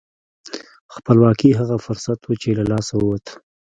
[0.95, 3.25] خپلواکي هغه فرصت و چې له لاسه ووت.